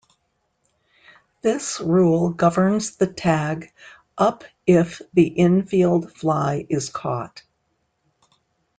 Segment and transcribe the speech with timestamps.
[1.43, 3.71] This rule governs the tag
[4.17, 7.43] up if the infield fly is caught.